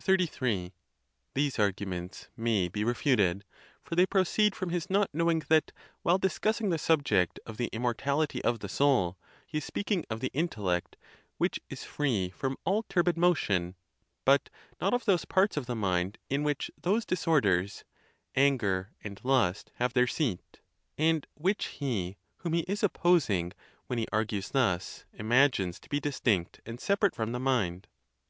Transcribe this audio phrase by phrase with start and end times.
[0.00, 0.72] XXXIII.
[1.34, 3.44] These arguments may be refuted;
[3.82, 8.42] for they proceed from his not knowing that, while discussing the subject of the immortality
[8.42, 10.96] of the soul, he is speaking of the intellect,
[11.36, 13.74] which is free from 'all turbid motion;
[14.24, 14.48] but
[14.80, 17.84] not of those parts of the mind in which those disorders,
[18.32, 18.60] 44 THE TUSCULAN DISPUTATIONS.
[18.62, 20.60] anger and lust, have their seat,
[20.96, 23.52] and which he whom he is opposing,
[23.88, 27.88] when he argues thus, imagines to be distinct and separate from the mind.